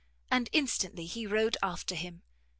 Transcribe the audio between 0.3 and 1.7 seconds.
And instantly he rode